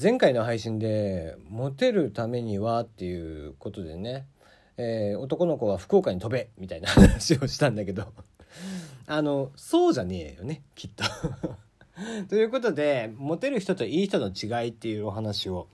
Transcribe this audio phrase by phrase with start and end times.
[0.00, 4.26] 前回の配信でモテるためにはっていうことでね、
[4.76, 8.12] えー、男の子は福岡に飛べみたいな話をしたんだけど
[9.08, 11.02] あのそうじゃねえよねきっと。
[12.30, 15.66] ということでモテる人といい人の違いっていうお話を、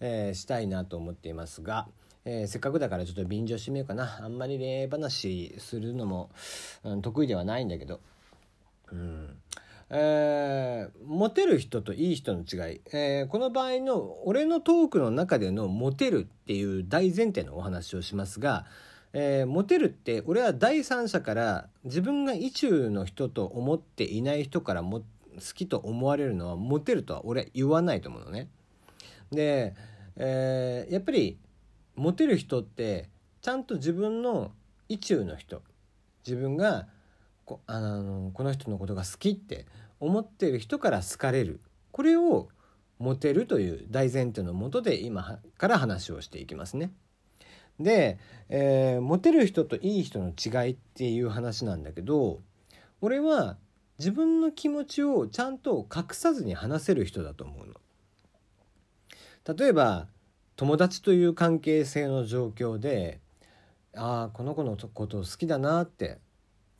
[0.00, 1.88] えー、したいなと思っていますが、
[2.26, 4.22] えー、せっかくだからちょっと便乗してみようかな。
[4.22, 6.28] あんまり恋愛話するのも、
[6.84, 8.00] うん、得意ではないんだけど。
[8.90, 9.38] うん。
[9.94, 18.64] えー、モテる人といい人の違い、えー、この場合の俺のトークの中でのモテるっていう大前提のお話をしますが、
[19.12, 25.04] えー、モテるって俺は第三者から自分が意中の人と思っていない人からも好
[25.54, 28.48] きと思われるのはモテるとは俺は言わないと思うのね。
[29.30, 29.74] で、
[30.16, 31.38] えー、やっぱり
[31.96, 33.10] モテる人って
[33.42, 34.52] ちゃんと自分の
[34.88, 35.62] 意中の人
[36.26, 36.86] 自分が
[37.52, 39.66] こあのこの人のことが好きって
[40.00, 41.60] 思ってる人から好かれる
[41.90, 42.48] これを
[42.98, 46.92] モテるという大前提のもとで今から話をしていきますね。
[47.80, 48.18] で、
[48.48, 52.40] えー、モテる人といい人の違いっていう話なんだけど
[53.00, 53.56] 俺は
[53.98, 57.74] 自分の気持ちをちゃんと隠さずに話せる人だと思うの。
[59.54, 60.06] 例えば
[60.56, 63.20] 友達という関係性の状況で
[63.94, 66.20] ああこの子のことを好きだなって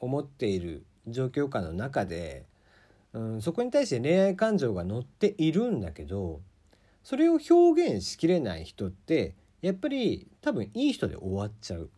[0.03, 2.45] 思っている状況下の中で、
[3.12, 6.41] うん、そこに対して恋愛感情が乗っているんだけど
[7.05, 11.89] それを表現しきれない人ってやっぱり多分いい人で終わっちゃう。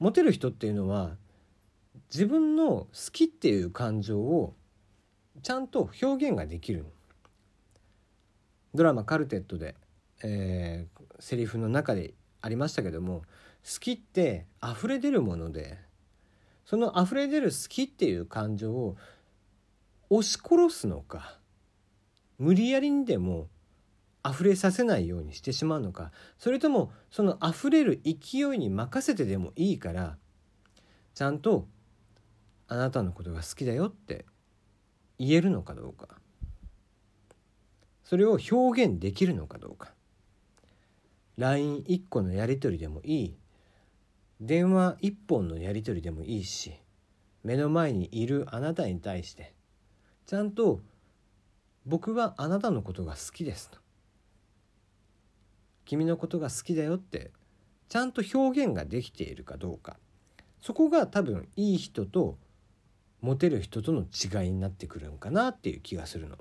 [0.00, 1.16] モテる人っていうのは
[2.12, 4.54] 自分の好きっていう感情を
[5.42, 6.84] ちゃんと表現ができる
[8.74, 9.76] ドラマ「カルテットで」
[10.24, 13.22] えー、セリフの中でありましたけども
[13.64, 15.78] 好きって溢れ出るもので
[16.64, 18.96] その溢れ出る好きっていう感情を
[20.10, 21.38] 押し殺すのか
[22.38, 23.48] 無理やりにでも
[24.24, 30.16] 溢れさせないようにしてしまうのかそれともその溢れる勢いに任せてでもいいから
[31.14, 31.66] ちゃんと
[32.68, 34.24] あなたのことが好きだよって
[35.18, 36.08] 言えるのかどうか
[38.12, 39.94] それを表現できるのかどうか。
[41.38, 43.36] LINE1 個のやり取りでもいい。
[44.44, 46.74] 電話一本のやり取りでもいいし
[47.44, 49.54] 目の前にいるあなたに対して
[50.26, 50.80] ちゃんと
[51.86, 53.78] 「僕はあなたのことが好きです」と
[55.86, 57.30] 「君のことが好きだよ」って
[57.88, 59.96] ちゃんと表現ができているかどうか。
[60.60, 62.38] そこが多分いい人と
[63.20, 66.38] モテる人との違いになってくるんかなっていう気がするの。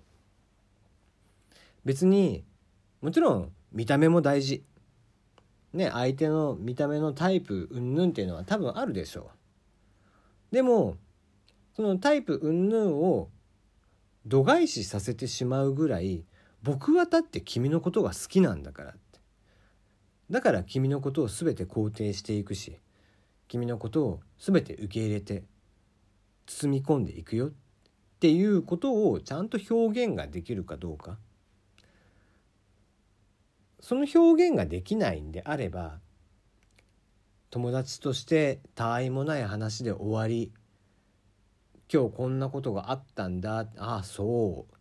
[1.86, 2.46] 別に
[3.02, 4.64] もちろん見た目も大事。
[5.74, 9.32] ね相手の見た目のタイプうんぬんっていうのは多分あるでしょ
[10.52, 10.56] う。
[10.56, 10.98] でも
[11.76, 13.30] そのタイプうんぬんを
[14.26, 16.26] 度外視させてしまうぐらい
[16.62, 19.00] 僕はだって君のことが好きなんだからって。
[20.30, 22.78] だから君のことを全て肯定していくし
[23.48, 25.44] 君のことを全て受け入れて
[26.46, 27.52] 包み込んでいくよっ
[28.20, 31.18] ていうことをちゃんと表現ができるかどうか。
[33.82, 36.00] その表現ができないんであれば
[37.50, 40.52] 友達として他愛もない話で終わり
[41.92, 44.78] 今日こんなことがあったんだああそうっ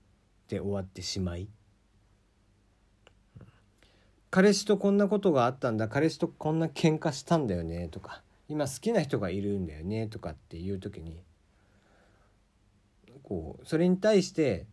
[0.46, 1.48] て終わってしまい。
[4.30, 11.24] 彼氏とこんなことがあったんだ彼氏とこんな喧嘩したんだよねとか今好きな人がいるんだよねとかっていう時に
[13.24, 14.66] こうそれに対して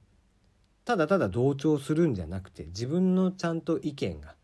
[0.87, 4.35] ただただ同調するんじゃなくて自分のちゃんと意見が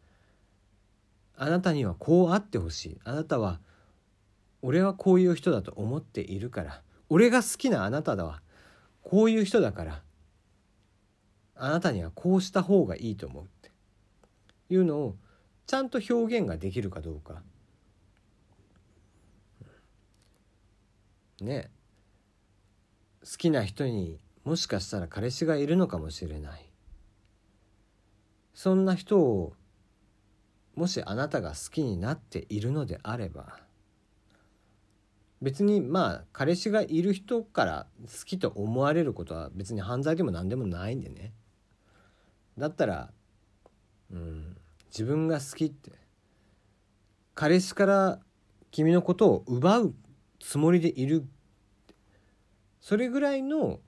[1.37, 2.99] あなたにはこうあってほしい。
[3.05, 3.61] あなたは
[4.61, 6.81] 俺はこういう人だと思っているから。
[7.07, 8.41] 俺が好きなあなただわ。
[9.03, 10.01] こういう人だから。
[11.55, 13.43] あなたにはこうした方がいいと思う。
[13.45, 13.71] って
[14.69, 15.15] いうのを
[15.65, 17.41] ちゃんと表現ができるかどうか。
[21.39, 21.71] ね。
[23.23, 26.69] 好きな人にもしかしたら彼氏がいるのかもしれない。
[28.53, 29.53] そんな人を
[30.75, 33.59] もしあなたが好きになっているのであれば。
[35.41, 41.33] 別にまあ彼氏がいる人から好きと思われることは別に犯罪でも何でもないんでね。
[42.57, 43.11] だったら
[44.11, 44.57] うん
[44.87, 45.91] 自分が好きって
[47.35, 48.19] 彼氏から
[48.71, 49.95] 君のことを奪う
[50.39, 51.27] つもりでいる
[52.79, 53.79] それぐらいの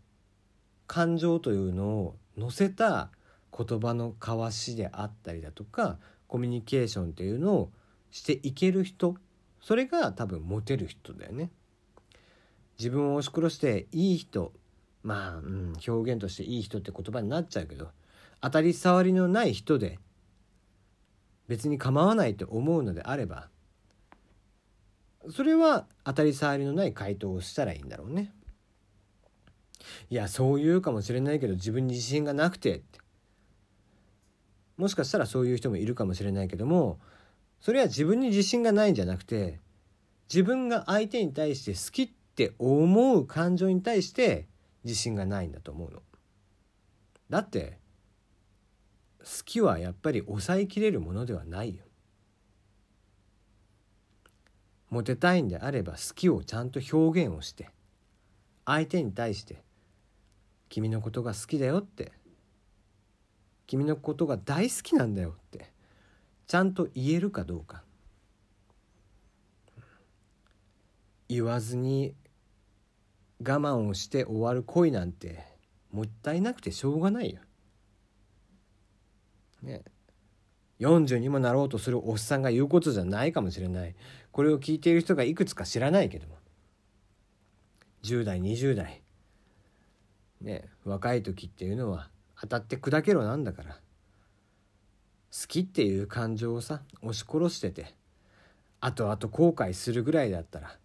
[0.87, 3.09] 感情というのを乗せた
[3.55, 5.97] 言葉の交わしであったりだとか
[6.27, 7.71] コミュニケーションっていうのを
[8.11, 9.15] していける人
[9.61, 11.49] それが多分モテる人だよね。
[12.77, 14.51] 自分を押し殺していい人
[15.01, 17.89] まあ、うん、表現としていい人って言葉になっちゃうけど
[18.41, 19.99] 当たり障りのない人で
[21.47, 23.49] 別に構わないと思うのであれば
[25.31, 28.31] それは当たり障りのない回答をしたらいいんだろうね。
[30.09, 32.99] いやそう言うかもしれないけど自分に自信がなくてって
[34.77, 36.99] もしかしたらそういう人もいるかもしれないけども
[37.61, 39.59] それは自分に自信がないんじゃなくて
[40.29, 44.47] 自分が相手に対して好きって思う感情に対して
[44.83, 46.01] 自信がないんだと思うの。
[47.29, 47.79] だって
[49.19, 51.83] 好きはやっぱり抑えきれるものではないよ。
[54.89, 57.69] モテたいんであれば好きをちゃんと表現をして
[58.65, 59.63] 相手に対して
[60.75, 62.11] 「君のことが好きだよ」って
[63.65, 65.71] 「君のことが大好きなんだよ」って。
[66.47, 67.81] ちゃんと言えるかどうか。
[71.29, 72.13] 言わずに
[73.39, 75.45] 我慢をして終わる恋なんて
[75.91, 77.39] もったいなくてしょうがないよ。
[79.61, 79.81] ね。
[80.81, 83.95] 40にもなろうとするおっさんが言うことじゃないかもしれない。
[84.33, 86.37] これを聞いている人がいくつか知らないけども。
[88.03, 89.04] 10代20代。
[90.41, 92.09] ね若い時っていうのは
[92.39, 93.79] 当たって砕けろなんだから。
[95.37, 97.93] 好きっていう感情をさ押し殺してて
[98.79, 100.77] 後々後悔するぐらいだったら。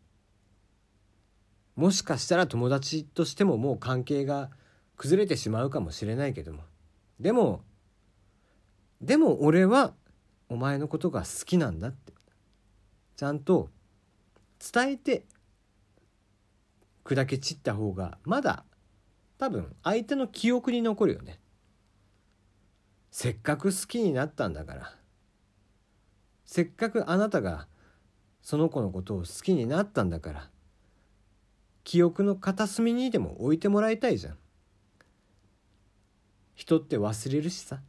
[1.77, 4.51] もしかしたら友達としてももう関係が
[4.97, 6.65] 崩れてしまうかもしれないけども。
[7.21, 7.63] でも
[9.01, 9.95] でも俺は
[10.49, 12.13] お前のことが好きなんだって。
[13.17, 13.69] ちゃんと
[14.73, 15.27] 伝えて
[17.05, 18.65] 砕け散った方がまだ
[19.41, 21.41] 多分相手の記憶に残るよね。
[23.11, 24.95] せっかく好きになったんだから。
[26.45, 27.67] せっかくあなたが
[28.43, 30.51] その子のことを好きになったんだから。
[31.85, 34.39] 記憶の片隅にでも置いてもらいたいじゃん。
[36.55, 37.81] 人って忘れるしさ。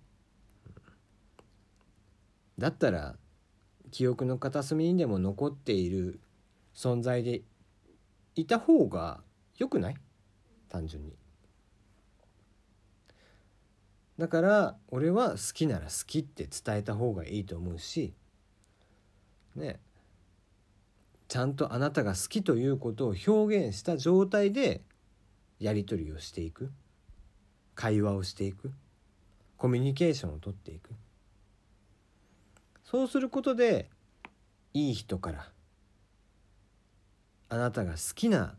[2.57, 3.17] だったら
[3.91, 6.21] 記憶の片隅にでも残っている
[6.73, 7.41] 存在で
[8.35, 9.19] いた方が
[9.57, 9.97] 良くない？
[10.69, 11.20] 単純に。
[14.17, 18.13] だから俺は好きなら好きって伝えた方がいいと思うし
[19.55, 19.79] ね
[21.31, 24.81] ちゃんとあなたが好きということを表現した状態で
[25.61, 26.73] やり取りをしていく。
[27.73, 28.73] 会話をしていく。
[29.55, 30.89] コミュニケーションをとっていく。
[32.83, 33.89] そうすることで
[34.73, 35.47] いい人から
[37.47, 38.55] あなたが好きな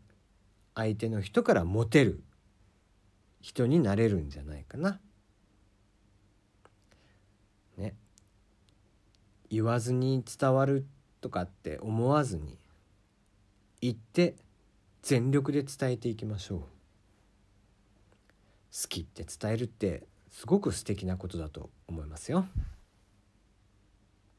[0.75, 2.22] 相手の人からモテる
[3.43, 4.98] 人になれるんじゃないかな。
[7.76, 7.94] ね。
[9.50, 10.86] 言わずに伝わる
[11.20, 12.58] とかって思わずに
[13.80, 14.34] 言って
[15.02, 16.60] 全力で伝えていきましょう。
[16.60, 16.66] 好
[18.88, 22.46] きって伝えるってすごく素敵なことだと思いますよ。